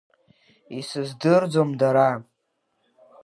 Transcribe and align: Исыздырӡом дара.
Исыздырӡом 0.77 1.69
дара. 1.79 2.09